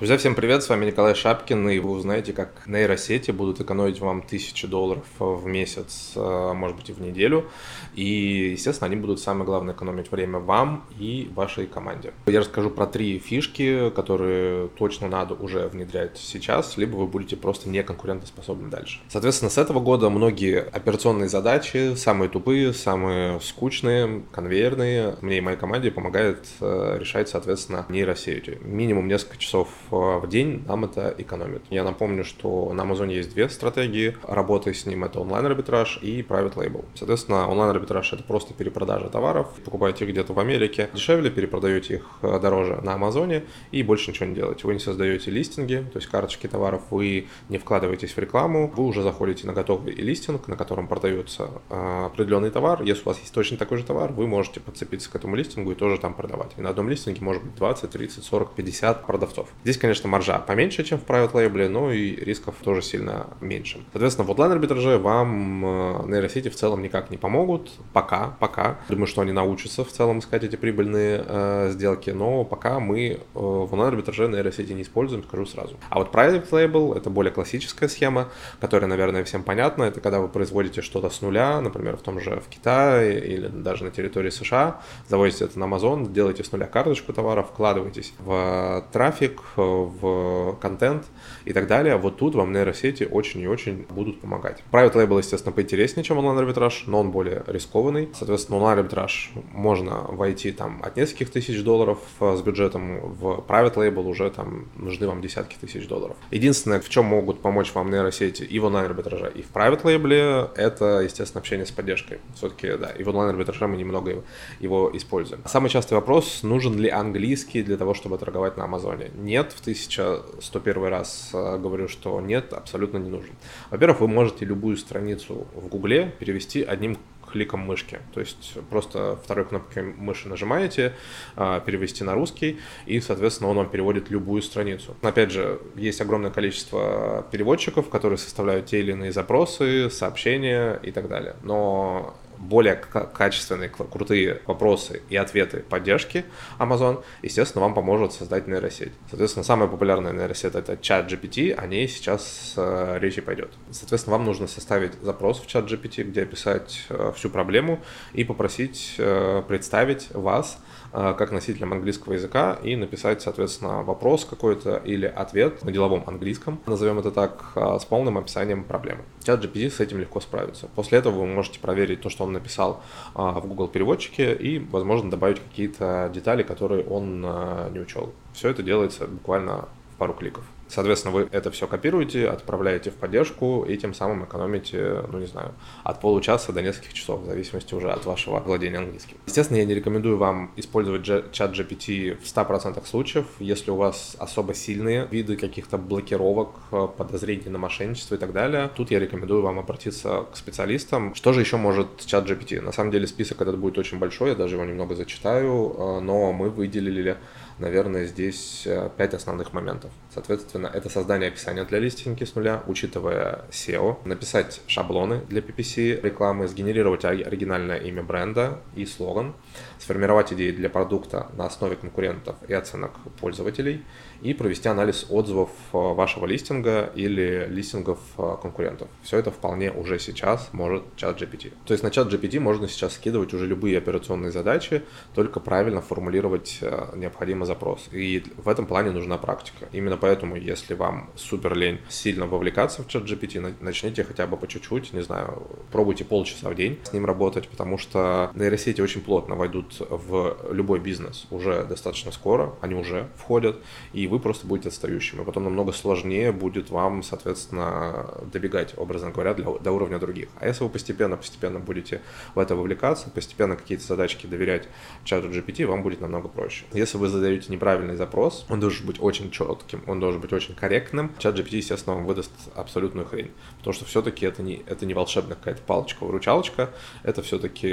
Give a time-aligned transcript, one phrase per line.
[0.00, 4.22] Друзья, всем привет, с вами Николай Шапкин, и вы узнаете, как нейросети будут экономить вам
[4.22, 7.50] тысячи долларов в месяц, э, может быть, и в неделю.
[7.94, 12.14] И, естественно, они будут, самое главное, экономить время вам и вашей команде.
[12.24, 17.68] Я расскажу про три фишки, которые точно надо уже внедрять сейчас, либо вы будете просто
[17.68, 19.00] не конкурентоспособны дальше.
[19.08, 25.58] Соответственно, с этого года многие операционные задачи, самые тупые, самые скучные, конвейерные, мне и моей
[25.58, 28.56] команде помогает э, решать, соответственно, нейросети.
[28.62, 29.68] Минимум несколько часов
[29.98, 31.62] в день нам это экономит.
[31.70, 35.04] Я напомню, что на Амазоне есть две стратегии работы с ним.
[35.04, 36.84] Это онлайн-арбитраж и private label.
[36.94, 39.48] Соответственно, онлайн-арбитраж— это просто перепродажа товаров.
[39.64, 44.26] Покупаете их где-то в Америке дешевле, перепродаете их э, дороже на Амазоне и больше ничего
[44.26, 44.66] не делаете.
[44.66, 49.02] Вы не создаете листинги, то есть карточки товаров, вы не вкладываетесь в рекламу, вы уже
[49.02, 52.82] заходите на готовый листинг, на котором продается э, определенный товар.
[52.82, 55.74] Если у вас есть точно такой же товар, вы можете подцепиться к этому листингу и
[55.74, 56.52] тоже там продавать.
[56.56, 59.48] И на одном листинге может быть 20, 30, 40, 50 продавцов.
[59.64, 63.80] Здесь, конечно, маржа поменьше, чем в private label, но и рисков тоже сильно меньше.
[63.92, 67.70] Соответственно, в онлайн арбитраже вам э, нейросети в целом никак не помогут.
[67.92, 68.78] Пока, пока.
[68.88, 73.18] Думаю, что они научатся в целом искать эти прибыльные э, сделки, но пока мы э,
[73.34, 75.76] в онлайн арбитраже нейросети не используем, скажу сразу.
[75.88, 78.28] А вот private label это более классическая схема,
[78.60, 79.84] которая, наверное, всем понятна.
[79.84, 83.84] Это когда вы производите что-то с нуля, например, в том же в Китае или даже
[83.84, 89.40] на территории США, заводите это на Amazon, делаете с нуля карточку товара, вкладываетесь в трафик,
[89.70, 91.06] в контент
[91.44, 94.62] и так далее, вот тут вам нейросети очень и очень будут помогать.
[94.70, 98.08] Private Label, естественно, поинтереснее, чем онлайн-арбитраж, но он более рискованный.
[98.14, 104.30] Соответственно, онлайн-арбитраж можно войти там от нескольких тысяч долларов с бюджетом, в Private Label уже
[104.30, 106.16] там нужны вам десятки тысяч долларов.
[106.30, 111.00] Единственное, в чем могут помочь вам нейросети и в онлайн-арбитраже, и в Private Label, это,
[111.00, 112.18] естественно, общение с поддержкой.
[112.34, 114.22] Все-таки, да, и в онлайн-арбитраже мы немного его,
[114.60, 115.42] его используем.
[115.46, 119.10] Самый частый вопрос, нужен ли английский для того, чтобы торговать на Амазоне?
[119.14, 123.34] Нет, в 1101 раз э, говорю, что нет, абсолютно не нужен.
[123.70, 126.96] Во-первых, вы можете любую страницу в Гугле перевести одним
[127.30, 128.00] кликом мышки.
[128.12, 130.94] То есть просто второй кнопкой мыши нажимаете,
[131.36, 134.96] э, перевести на русский, и, соответственно, он вам переводит любую страницу.
[135.02, 141.08] Опять же, есть огромное количество переводчиков, которые составляют те или иные запросы, сообщения и так
[141.08, 141.36] далее.
[141.42, 146.24] Но более качественные, крутые вопросы и ответы поддержки
[146.58, 148.92] Amazon, естественно, вам поможет создать нейросеть.
[149.10, 153.50] Соответственно, самая популярная нейросеть это чат GPT, о ней сейчас э, речи пойдет.
[153.70, 157.80] Соответственно, вам нужно составить запрос в чат GPT, где описать э, всю проблему
[158.14, 160.58] и попросить э, представить вас
[160.92, 166.98] как носителем английского языка и написать, соответственно, вопрос какой-то или ответ на деловом английском, назовем
[166.98, 169.02] это так, э, с полным описанием проблемы.
[169.24, 170.68] Чат GPT с этим легко справится.
[170.74, 172.82] После этого вы можете проверить то, что он написал
[173.14, 178.12] а, в Google переводчике и, возможно, добавить какие-то детали, которые он не учел.
[178.32, 180.44] Все это делается буквально в пару кликов.
[180.70, 185.52] Соответственно, вы это все копируете, отправляете в поддержку и тем самым экономите, ну не знаю,
[185.82, 189.16] от получаса до нескольких часов, в зависимости уже от вашего владения английским.
[189.26, 194.54] Естественно, я не рекомендую вам использовать чат GPT в 100% случаев, если у вас особо
[194.54, 196.50] сильные виды каких-то блокировок,
[196.96, 198.70] подозрений на мошенничество и так далее.
[198.76, 201.14] Тут я рекомендую вам обратиться к специалистам.
[201.14, 202.60] Что же еще может чат GPT?
[202.60, 206.32] На самом деле список этот будет очень большой, я даже его немного зачитаю, э, но
[206.32, 207.16] мы выделили
[207.60, 209.90] наверное, здесь э, пять основных моментов.
[210.12, 216.48] Соответственно, это создание описания для листинги с нуля, учитывая SEO, написать шаблоны для PPC рекламы,
[216.48, 219.34] сгенерировать оригинальное имя бренда и слоган,
[219.78, 223.84] сформировать идеи для продукта на основе конкурентов и оценок пользователей
[224.22, 228.88] и провести анализ отзывов э, вашего листинга или листингов э, конкурентов.
[229.02, 231.52] Все это вполне уже сейчас может чат GPT.
[231.66, 234.82] То есть на чат GPT можно сейчас скидывать уже любые операционные задачи,
[235.14, 236.58] только правильно формулировать
[236.94, 237.88] необходимый запрос.
[237.92, 239.68] И в этом плане нужна практика.
[239.72, 244.46] Именно поэтому, если вам супер лень сильно вовлекаться в чат GPT, начните хотя бы по
[244.46, 245.42] чуть-чуть, не знаю,
[245.72, 250.78] пробуйте полчаса в день с ним работать, потому что нейросети очень плотно войдут в любой
[250.78, 253.56] бизнес уже достаточно скоро, они уже входят,
[253.92, 255.22] и вы просто будете отстающим.
[255.22, 260.28] И потом намного сложнее будет вам, соответственно, добегать, образно говоря, для, до уровня других.
[260.40, 262.00] А если вы постепенно-постепенно будете
[262.34, 264.68] в это вовлекаться, постепенно какие-то задачки доверять
[265.04, 266.64] чату GPT, вам будет намного проще.
[266.72, 270.54] Если вы задаете задаете неправильный запрос, он должен быть очень четким, он должен быть очень
[270.54, 271.12] корректным.
[271.18, 273.30] Чат GPT, естественно, вам выдаст абсолютную хрень.
[273.58, 276.70] Потому что все-таки это не, это не волшебная какая-то палочка-выручалочка,
[277.02, 277.72] это все-таки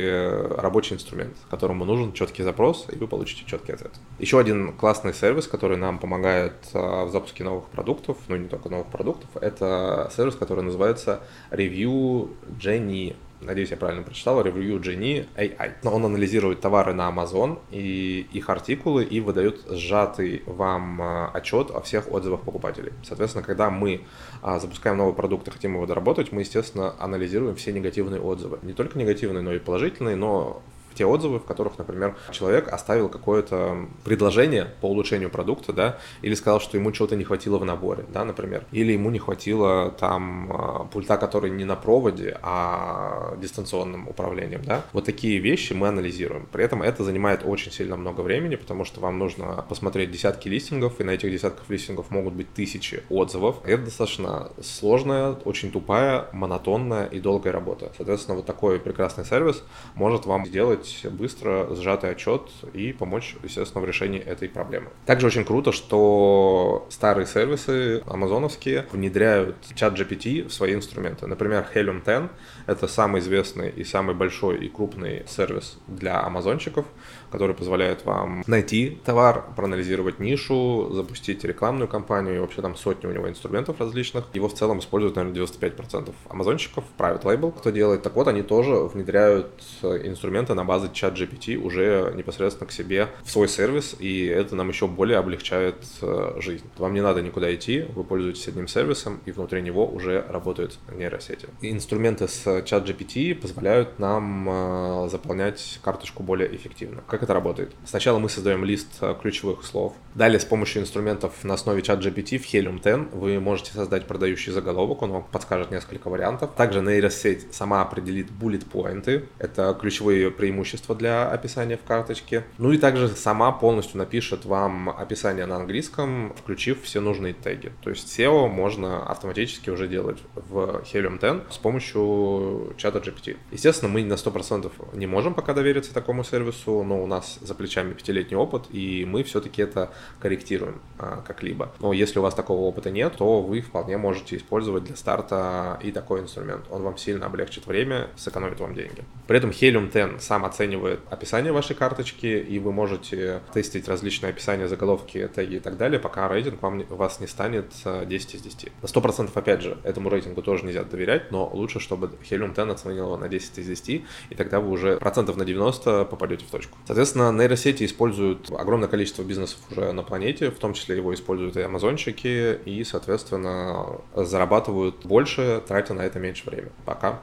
[0.58, 3.92] рабочий инструмент, которому нужен четкий запрос, и вы получите четкий ответ.
[4.20, 8.70] Еще один классный сервис, который нам помогает а, в запуске новых продуктов, ну не только
[8.70, 11.22] новых продуктов, это сервис, который называется
[11.52, 12.30] Review
[12.60, 15.74] Genie надеюсь, я правильно прочитал, Review Genie AI.
[15.84, 21.82] Он анализирует товары на Amazon и их артикулы и выдает сжатый вам а, отчет о
[21.82, 22.94] всех отзывах покупателей.
[23.04, 24.02] Соответственно, когда мы
[24.42, 28.60] а, запускаем новый продукт и хотим его доработать, мы, естественно, анализируем все негативные отзывы.
[28.64, 30.62] Не только негативные, но и положительные, но
[30.98, 36.60] те отзывы, в которых, например, человек оставил какое-то предложение по улучшению продукта, да, или сказал,
[36.60, 40.84] что ему чего-то не хватило в наборе, да, например, или ему не хватило там а,
[40.86, 44.84] пульта, который не на проводе, а дистанционным управлением, да.
[44.94, 46.48] Вот такие вещи мы анализируем.
[46.52, 51.00] При этом это занимает очень сильно много времени, потому что вам нужно посмотреть десятки листингов,
[51.00, 53.58] и на этих десятках листингов могут быть тысячи отзывов.
[53.64, 57.92] Это достаточно сложная, очень тупая, монотонная и долгая работа.
[57.98, 59.64] Соответственно, вот такой прекрасный сервис
[59.96, 64.88] может вам сделать сделать быстро сжатый отчет и помочь, естественно, в решении этой проблемы.
[65.06, 71.28] Также очень круто, что старые сервисы амазоновские внедряют чат GPT в свои инструменты.
[71.28, 72.30] Например, Helium 10—
[72.68, 76.86] это самый известный и самый большой и крупный сервис для амазончиков,
[77.32, 83.12] который позволяет вам найти товар, проанализировать нишу, запустить рекламную кампанию, и вообще там сотни у
[83.12, 84.26] него инструментов различных.
[84.34, 88.04] Его в целом используют, наверное, 95% амазончиков, private label, кто делает.
[88.04, 89.52] Так вот, они тоже внедряют
[89.82, 94.70] инструменты на базе чат GPT уже непосредственно к себе в свой сервис, и это нам
[94.70, 96.66] еще более облегчает э, жизнь.
[96.78, 101.48] Вам не надо никуда идти, вы пользуетесь одним сервисом, и внутри него уже работают нейросети.
[101.62, 107.02] Инструменты с чат GPT позволяют нам э, заполнять карточку более эффективно.
[107.08, 107.74] Как это работает?
[107.86, 109.94] Сначала мы создаем лист э, ключевых слов.
[110.14, 114.52] Далее с помощью инструментов на основе чат GPT в Helium 10 вы можете создать продающий
[114.52, 116.52] заголовок, он вам подскажет несколько вариантов.
[116.56, 122.44] Также нейросеть сама определит bullet поинты, это ключевые преимущества для описания в карточке.
[122.58, 127.72] Ну и также сама полностью напишет вам описание на английском, включив все нужные теги.
[127.82, 133.38] То есть SEO можно автоматически уже делать в Helium 10 с помощью чата GPT.
[133.52, 137.94] Естественно, мы на 100% не можем пока довериться такому сервису, но у нас за плечами
[137.94, 141.72] пятилетний опыт, и мы все-таки это корректируем а, как-либо.
[141.80, 145.92] Но если у вас такого опыта нет, то вы вполне можете использовать для старта и
[145.92, 146.66] такой инструмент.
[146.70, 149.04] Он вам сильно облегчит время, сэкономит вам деньги.
[149.28, 154.68] При этом Helium 10 сам оценивает описание вашей карточки, и вы можете тестить различные описания,
[154.68, 158.72] заголовки, теги и так далее, пока рейтинг вам, вас не станет 10 из 10.
[158.82, 163.06] На 100% опять же, этому рейтингу тоже нельзя доверять, но лучше, чтобы Helium 10 оценил
[163.06, 163.90] его на 10 из 10,
[164.30, 166.78] и тогда вы уже процентов на 90 попадете в точку.
[166.86, 171.62] Соответственно, нейросети используют огромное количество бизнесов уже на планете, в том числе его используют и
[171.62, 176.72] амазончики, и, соответственно, зарабатывают больше, тратя на это меньше времени.
[176.86, 177.22] Пока.